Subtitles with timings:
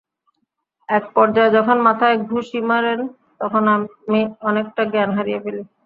[0.89, 2.99] একপর্যায়ে যখন মাথায় ঘুষি মারেন
[3.41, 5.61] তখন আমি অনেকটা জ্ঞান হারিয়ে ফেলি।